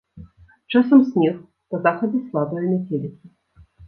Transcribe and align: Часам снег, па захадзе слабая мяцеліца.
Часам 0.77 1.03
снег, 1.09 1.35
па 1.73 1.79
захадзе 1.83 2.21
слабая 2.31 2.63
мяцеліца. 2.71 3.25